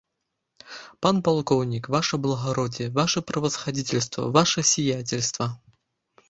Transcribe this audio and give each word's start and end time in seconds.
Пан 1.05 1.19
палкоўнік, 1.27 1.89
ваша 1.95 2.19
благароддзе, 2.23 2.87
ваша 3.01 3.19
правасхадзіцельства, 3.33 4.23
ваша 4.39 4.65
сіяцельства! 4.73 5.51